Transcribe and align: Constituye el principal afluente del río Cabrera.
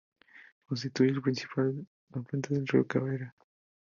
Constituye 0.65 1.11
el 1.11 1.21
principal 1.21 1.85
afluente 2.11 2.55
del 2.55 2.65
río 2.65 2.87
Cabrera. 2.87 3.35